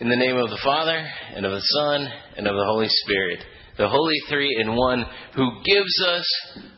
[0.00, 1.04] In the name of the Father,
[1.34, 3.40] and of the Son, and of the Holy Spirit,
[3.78, 6.24] the Holy Three in One, who gives us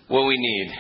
[0.09, 0.73] what we need.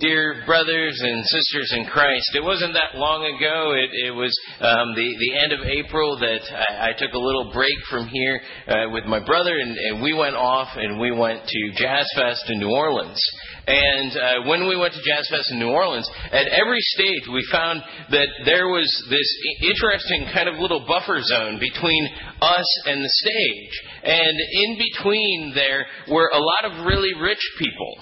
[0.00, 3.76] Dear brothers and sisters in Christ, it wasn't that long ago.
[3.76, 7.52] It, it was um, the, the end of April that I, I took a little
[7.52, 11.44] break from here uh, with my brother, and, and we went off and we went
[11.44, 13.20] to Jazz Fest in New Orleans.
[13.66, 17.44] And uh, when we went to Jazz Fest in New Orleans, at every stage we
[17.52, 19.28] found that there was this
[19.68, 22.08] interesting kind of little buffer zone between
[22.40, 23.74] us and the stage.
[24.04, 28.00] And in between there were a lot of really rich people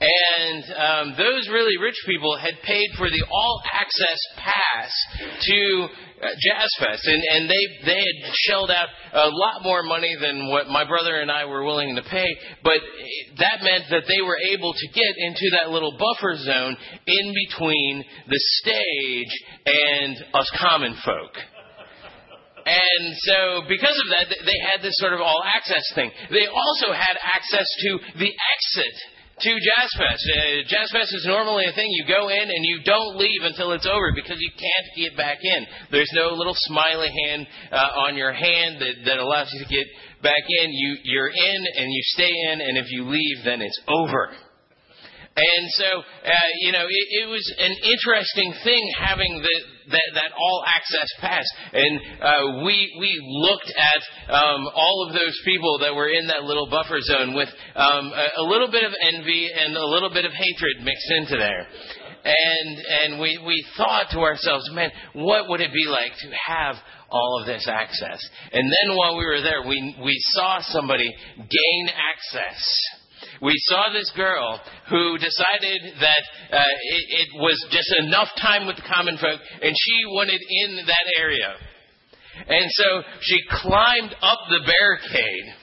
[0.00, 4.90] and um, those really rich people had paid for the all access pass
[5.42, 5.88] to
[6.22, 10.48] uh, Jazz Fest, and, and they they had shelled out a lot more money than
[10.48, 12.28] what my brother and I were willing to pay.
[12.64, 12.80] But
[13.38, 18.04] that meant that they were able to get into that little buffer zone in between
[18.26, 19.32] the stage
[19.66, 21.36] and us common folk.
[22.64, 26.10] And so, because of that, they had this sort of all access thing.
[26.30, 28.96] They also had access to the exit
[29.40, 30.24] to Jazz Fest.
[30.28, 33.72] Uh, Jazz Fest is normally a thing you go in and you don't leave until
[33.72, 35.66] it's over because you can't get back in.
[35.90, 39.86] There's no little smiley hand uh, on your hand that, that allows you to get
[40.22, 40.70] back in.
[40.72, 44.30] You, you're in and you stay in, and if you leave, then it's over.
[45.36, 49.56] And so, uh, you know, it, it was an interesting thing having the,
[49.92, 51.46] that, that all access pass.
[51.72, 56.42] And uh, we, we looked at um, all of those people that were in that
[56.42, 60.24] little buffer zone with um, a, a little bit of envy and a little bit
[60.24, 61.66] of hatred mixed into there.
[62.24, 66.74] And, and we, we thought to ourselves, man, what would it be like to have
[67.08, 68.20] all of this access?
[68.52, 72.60] And then while we were there, we, we saw somebody gain access
[73.42, 78.76] we saw this girl who decided that uh, it, it was just enough time with
[78.76, 81.54] the common folk, and she wanted in that area.
[82.48, 85.54] And so she climbed up the barricade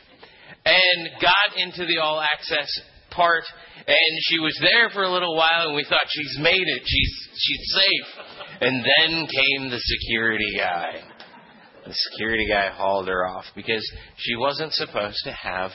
[0.66, 2.67] and got into the all access
[3.11, 3.44] part.
[3.88, 6.81] And she was there for a little while, and we thought she's made it.
[6.85, 8.25] She's she's safe.
[8.62, 10.94] And then came the security guy.
[11.85, 13.85] The security guy hauled her off because
[14.17, 15.72] she wasn't supposed to have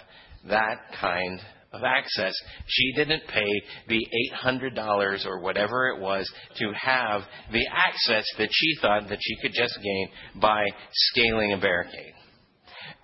[0.49, 1.41] that kind
[1.73, 2.35] of access.
[2.67, 4.07] She didn't pay the
[4.45, 7.23] $800 or whatever it was to have
[7.53, 10.09] the access that she thought that she could just gain
[10.41, 12.15] by scaling a barricade.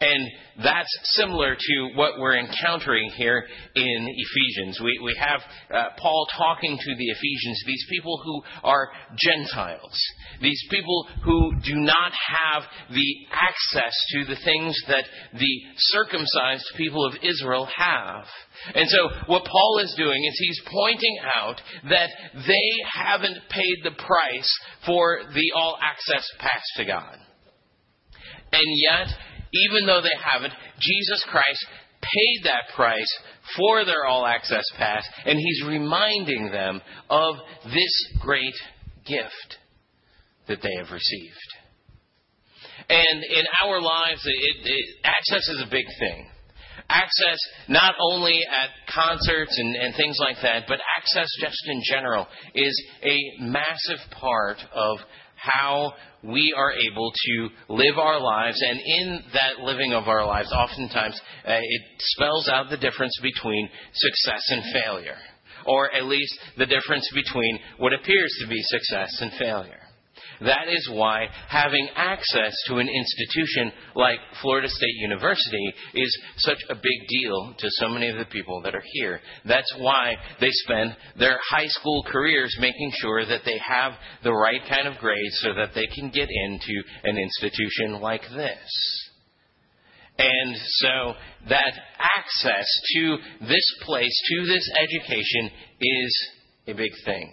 [0.00, 0.30] And
[0.62, 3.44] that's similar to what we're encountering here
[3.74, 4.80] in Ephesians.
[4.80, 5.40] We, we have
[5.74, 10.00] uh, Paul talking to the Ephesians, these people who are Gentiles,
[10.40, 17.04] these people who do not have the access to the things that the circumcised people
[17.04, 18.24] of Israel have.
[18.76, 21.60] And so what Paul is doing is he's pointing out
[21.90, 22.10] that
[22.46, 27.18] they haven't paid the price for the all access pass to God.
[28.52, 29.08] And yet,
[29.52, 31.66] even though they haven't, Jesus Christ
[32.00, 33.18] paid that price
[33.56, 38.54] for their all access pass, and he's reminding them of this great
[39.06, 39.58] gift
[40.46, 41.34] that they have received.
[42.88, 46.26] And in our lives, it, it, access is a big thing.
[46.90, 47.38] Access
[47.68, 52.82] not only at concerts and, and things like that, but access just in general is
[53.02, 54.98] a massive part of
[55.36, 58.62] how we are able to live our lives.
[58.66, 63.68] And in that living of our lives, oftentimes uh, it spells out the difference between
[63.92, 65.18] success and failure,
[65.66, 69.80] or at least the difference between what appears to be success and failure.
[70.40, 76.74] That is why having access to an institution like Florida State University is such a
[76.74, 79.20] big deal to so many of the people that are here.
[79.44, 84.60] That's why they spend their high school careers making sure that they have the right
[84.68, 89.08] kind of grades so that they can get into an institution like this.
[90.18, 91.14] And so
[91.48, 91.72] that
[92.16, 92.66] access
[92.96, 95.50] to this place, to this education,
[95.80, 96.28] is
[96.66, 97.32] a big thing.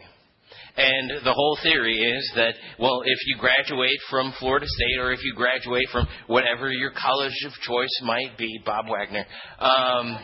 [0.77, 5.23] And the whole theory is that, well, if you graduate from Florida State or if
[5.23, 9.25] you graduate from whatever your college of choice might be, Bob Wagner,
[9.59, 10.19] um,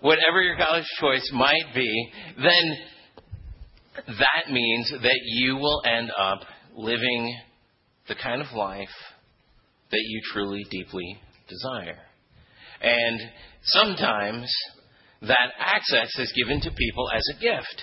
[0.00, 2.76] whatever your college choice might be, then
[4.08, 6.40] that means that you will end up
[6.76, 7.34] living
[8.08, 8.88] the kind of life
[9.90, 11.18] that you truly, deeply
[11.48, 11.98] desire.
[12.82, 13.20] And
[13.62, 14.54] sometimes
[15.22, 17.82] that access is given to people as a gift.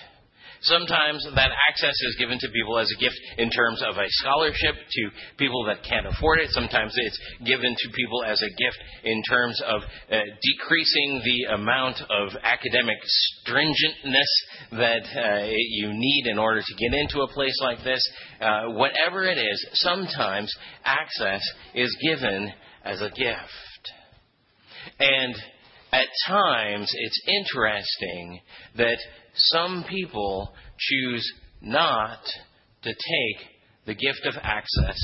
[0.61, 4.75] Sometimes that access is given to people as a gift in terms of a scholarship
[4.89, 6.49] to people that can't afford it.
[6.51, 11.97] Sometimes it's given to people as a gift in terms of uh, decreasing the amount
[12.09, 12.97] of academic
[13.45, 14.31] stringentness
[14.71, 18.01] that uh, you need in order to get into a place like this.
[18.39, 20.51] Uh, whatever it is, sometimes
[20.83, 21.41] access
[21.73, 22.51] is given
[22.83, 23.91] as a gift.
[24.99, 25.35] And
[25.91, 28.39] at times, it's interesting
[28.77, 28.97] that
[29.35, 32.19] some people choose not
[32.83, 33.47] to take
[33.85, 34.97] the gift of access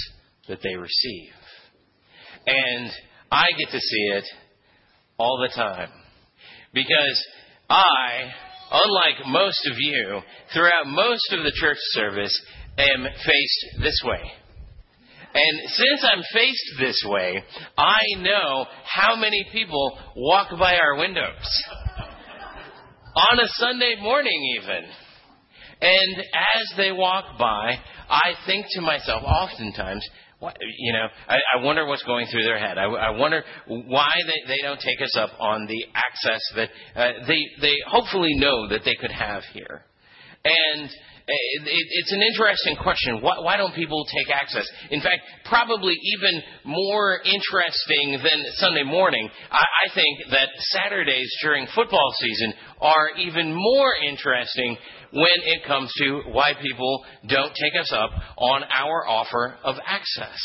[0.48, 1.32] that they receive.
[2.46, 2.92] And
[3.32, 4.24] I get to see it
[5.18, 5.90] all the time.
[6.74, 7.26] Because
[7.70, 8.32] I,
[8.72, 10.22] unlike most of you,
[10.54, 12.42] throughout most of the church service,
[12.78, 14.22] am faced this way.
[15.34, 17.44] And since I'm faced this way,
[17.78, 21.46] I know how many people walk by our windows.
[23.18, 24.84] On a Sunday morning, even.
[25.81, 27.74] And as they walk by,
[28.08, 32.60] I think to myself, oftentimes, what, you know, I, I wonder what's going through their
[32.60, 32.78] head.
[32.78, 37.25] I, I wonder why they, they don't take us up on the access that uh,
[37.28, 39.81] they, they hopefully know that they could have here.
[40.46, 40.90] And
[41.28, 43.22] it's an interesting question.
[43.22, 44.66] Why, why, don't people take access?
[44.92, 51.68] In fact, probably even more interesting than Sunday morning, I, I think that Saturdays during
[51.76, 54.78] football season are even more interesting
[55.12, 60.40] when it comes to why people don't take us up on our offer of access.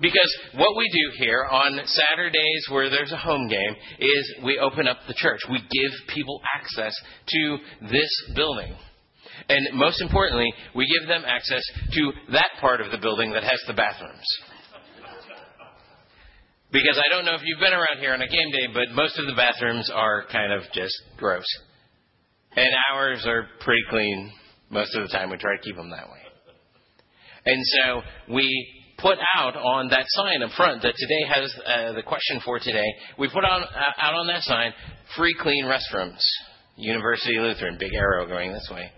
[0.00, 4.88] Because what we do here on Saturdays where there's a home game is we open
[4.88, 5.40] up the church.
[5.50, 6.92] We give people access
[7.28, 7.58] to
[7.90, 8.74] this building.
[9.48, 13.60] And most importantly, we give them access to that part of the building that has
[13.66, 14.26] the bathrooms.
[16.72, 19.18] Because I don't know if you've been around here on a game day, but most
[19.18, 21.46] of the bathrooms are kind of just gross.
[22.56, 24.32] And ours are pretty clean
[24.70, 25.30] most of the time.
[25.30, 26.18] We try to keep them that way.
[27.46, 28.02] And so
[28.34, 28.48] we
[28.98, 32.86] put out on that sign up front that today has uh, the question for today.
[33.18, 34.72] We put on, uh, out on that sign,
[35.16, 36.20] free clean restrooms.
[36.76, 38.90] University Lutheran, big arrow going this way.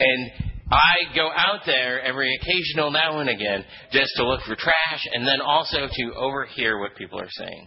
[0.00, 0.30] And
[0.70, 5.26] I go out there every occasional now and again just to look for trash and
[5.26, 7.66] then also to overhear what people are saying.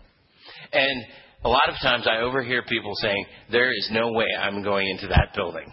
[0.71, 1.05] And
[1.43, 5.07] a lot of times I overhear people saying, There is no way I'm going into
[5.07, 5.71] that building.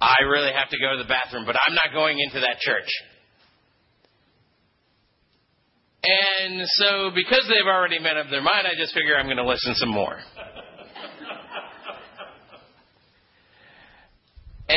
[0.00, 2.90] I really have to go to the bathroom, but I'm not going into that church.
[6.04, 9.46] And so, because they've already made up their mind, I just figure I'm going to
[9.46, 10.18] listen some more.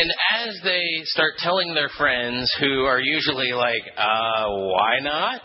[0.05, 0.13] And
[0.47, 5.41] as they start telling their friends, who are usually like, uh, why not?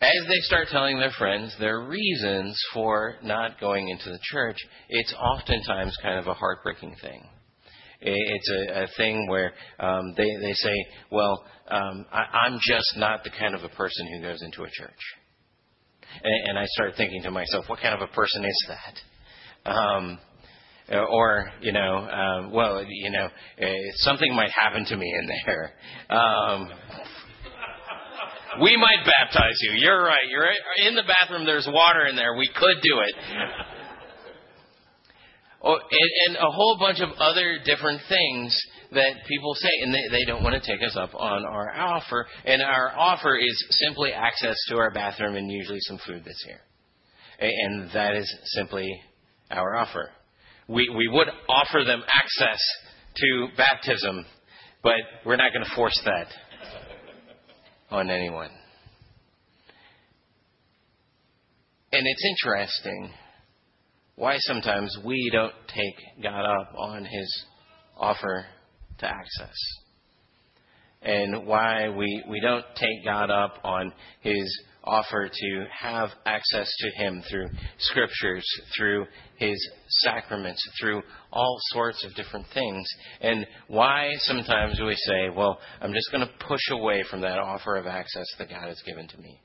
[0.00, 4.58] As they start telling their friends their reasons for not going into the church,
[4.88, 7.26] it's oftentimes kind of a heartbreaking thing.
[8.00, 10.74] It's a, a thing where um, they, they say,
[11.10, 14.70] well, um, I, I'm just not the kind of a person who goes into a
[14.70, 15.00] church.
[16.22, 19.70] And, and I start thinking to myself, what kind of a person is that?
[19.72, 20.18] Um,
[20.92, 23.28] uh, or you know, um, well, you know,
[23.62, 25.72] uh, something might happen to me in there.
[26.10, 26.68] Um,
[28.62, 29.72] we might baptize you.
[29.78, 30.28] You're right.
[30.28, 30.46] You're
[30.88, 31.44] in the bathroom.
[31.44, 32.36] There's water in there.
[32.36, 33.14] We could do it.
[35.66, 38.54] Oh, and, and a whole bunch of other different things
[38.92, 42.26] that people say, and they, they don't want to take us up on our offer.
[42.44, 46.60] And our offer is simply access to our bathroom and usually some food that's here.
[47.40, 48.88] And that is simply
[49.50, 50.10] our offer
[50.68, 52.60] we, we would offer them access
[53.16, 54.24] to baptism,
[54.82, 54.94] but
[55.24, 56.26] we're not going to force that
[57.90, 58.50] on anyone.
[61.92, 63.12] And it's interesting
[64.16, 67.44] why sometimes we don't take God up on his
[67.96, 68.46] offer
[68.98, 69.54] to access.
[71.04, 77.02] And why we, we don't take God up on his offer to have access to
[77.02, 78.44] Him through scriptures,
[78.76, 79.06] through
[79.36, 79.56] His
[80.02, 82.86] sacraments, through all sorts of different things.
[83.20, 87.76] And why sometimes we say, well, I'm just going to push away from that offer
[87.76, 89.40] of access that God has given to me.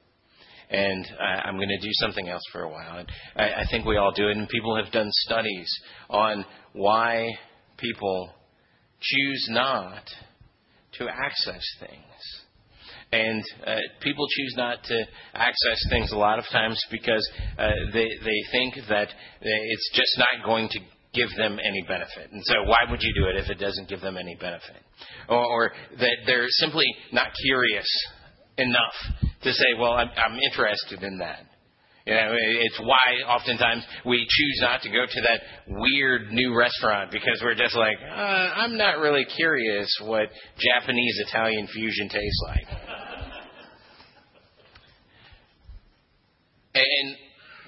[0.70, 2.98] And I, am going to do something else for a while.
[2.98, 4.38] And I, I think we all do it.
[4.38, 5.72] And people have done studies
[6.10, 7.28] on why
[7.78, 8.32] people
[9.02, 10.04] choose not
[10.98, 12.44] to access things.
[13.12, 15.04] And uh, people choose not to
[15.34, 17.28] access things a lot of times because
[17.58, 19.08] uh, they, they think that
[19.42, 20.80] it's just not going to
[21.14, 22.32] give them any benefit.
[22.32, 24.78] And so why would you do it if it doesn't give them any benefit?
[25.28, 27.88] Or, or that they're simply not curious
[28.58, 31.49] enough to say, well, I'm, I'm interested in that.
[32.10, 37.12] You know, it's why oftentimes we choose not to go to that weird new restaurant
[37.12, 42.66] because we're just like, uh, I'm not really curious what Japanese Italian fusion tastes like.
[46.74, 47.16] and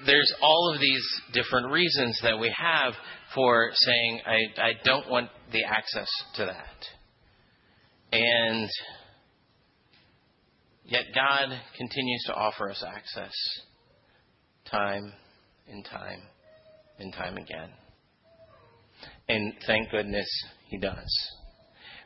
[0.06, 2.94] there's all of these different reasons that we have
[3.36, 6.86] for saying, I, I don't want the access to that.
[8.10, 8.68] And
[10.84, 13.32] yet God continues to offer us access
[14.72, 15.12] time
[15.68, 16.22] and time
[16.98, 17.70] and time again.
[19.28, 20.26] And thank goodness
[20.68, 21.30] He does.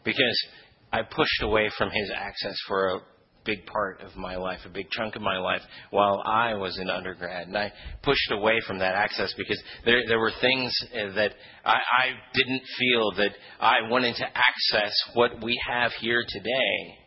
[0.05, 0.47] Because
[0.93, 3.01] I pushed away from His access for a
[3.45, 6.91] big part of my life, a big chunk of my life, while I was in
[6.91, 7.47] undergrad.
[7.47, 11.33] And I pushed away from that access because there, there were things uh, that
[11.65, 13.31] I, I didn't feel that
[13.61, 16.99] I wanted to access what we have here today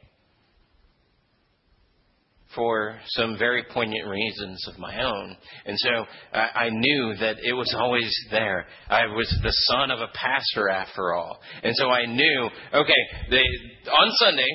[2.55, 5.37] for some very poignant reasons of my own.
[5.65, 5.89] And so
[6.33, 8.65] I, I knew that it was always there.
[8.89, 11.39] I was the son of a pastor after all.
[11.63, 13.43] And so I knew, okay, they,
[13.91, 14.47] on Sunday,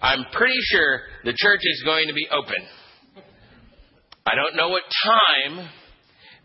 [0.00, 3.24] I'm pretty sure the church is going to be open.
[4.24, 5.68] I don't know what time,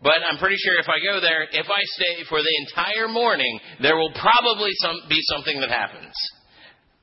[0.02, 3.60] but I'm pretty sure if I go there, if I stay for the entire morning,
[3.80, 6.14] there will probably some, be something that happens.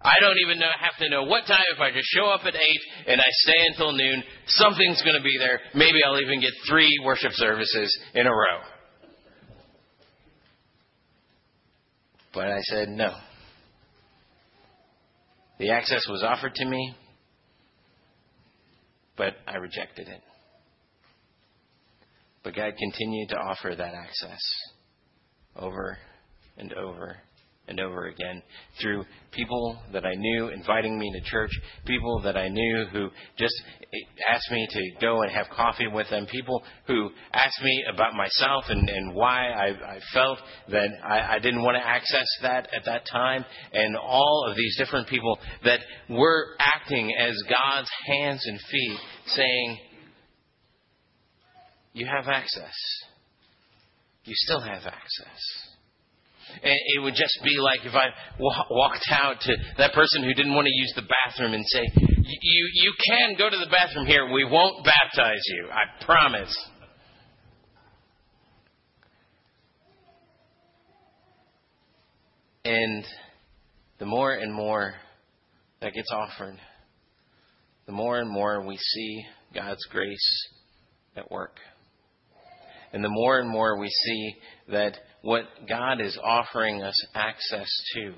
[0.04, 1.64] I don't even know, have to know what time.
[1.74, 2.62] If I just show up at 8
[3.08, 5.62] and I stay until noon, something's going to be there.
[5.74, 8.60] Maybe I'll even get three worship services in a row.
[12.34, 13.14] But I said no.
[15.60, 16.96] The access was offered to me,
[19.16, 20.22] but I rejected it.
[22.44, 24.42] But God continued to offer that access
[25.56, 25.98] over
[26.58, 27.18] and over
[27.68, 28.42] and over again
[28.82, 31.52] through people that I knew inviting me to church,
[31.86, 33.54] people that I knew who just
[34.30, 38.66] asked me to go and have coffee with them, people who asked me about myself
[38.68, 40.40] and, and why I, I felt
[40.70, 44.76] that I, I didn't want to access that at that time, and all of these
[44.78, 45.80] different people that
[46.10, 49.78] were acting as God's hands and feet, saying,
[51.94, 52.76] You have access.
[54.26, 55.73] You still have access.
[56.62, 58.08] And it would just be like if I
[58.40, 62.70] walked out to that person who didn't want to use the bathroom and say, "You
[62.74, 64.32] you can go to the bathroom here.
[64.32, 65.70] We won't baptize you.
[65.72, 66.56] I promise."
[72.66, 73.04] And
[74.00, 74.96] the more and more
[75.82, 76.58] that gets offered,
[77.86, 80.48] the more and more we see God's grace
[81.18, 81.60] at work.
[82.94, 84.36] And the more and more we see
[84.70, 88.14] that what God is offering us access to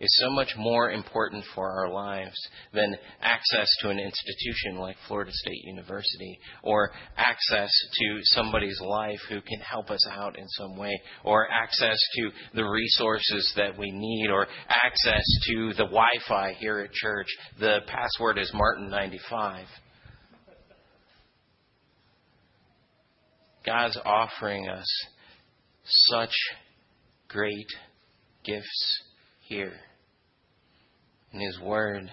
[0.00, 2.36] is so much more important for our lives
[2.72, 9.40] than access to an institution like Florida State University or access to somebody's life who
[9.42, 14.30] can help us out in some way or access to the resources that we need
[14.30, 17.28] or access to the Wi-Fi here at church.
[17.60, 19.64] The password is Martin95.
[23.64, 24.86] God's offering us
[25.86, 26.34] such
[27.28, 27.66] great
[28.44, 29.02] gifts
[29.42, 29.72] here
[31.32, 32.10] in His Word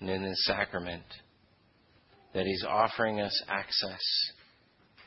[0.00, 1.04] and in His sacrament
[2.34, 4.00] that He's offering us access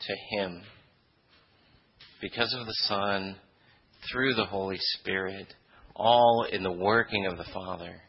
[0.06, 0.62] to Him
[2.20, 3.36] because of the Son,
[4.10, 5.52] through the Holy Spirit,
[5.94, 8.00] all in the working of the Father.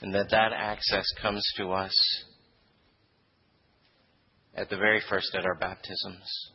[0.00, 2.24] And that that access comes to us
[4.54, 6.50] at the very first at our baptisms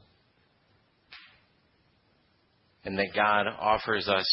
[2.86, 4.26] and that God offers us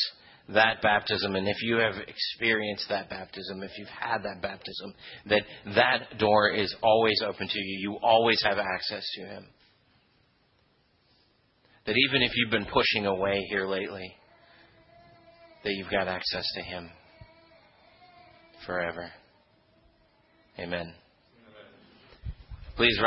[0.50, 1.36] that baptism.
[1.36, 4.94] And if you have experienced that baptism if you've had that baptism
[5.26, 5.42] that
[5.74, 7.90] that door is always open to you.
[7.90, 9.46] You always have access to him.
[11.86, 14.14] That even if you've been pushing away here lately
[15.64, 16.90] that you've got access to him
[18.64, 19.10] forever.
[20.58, 20.94] Amen.
[22.76, 22.98] Please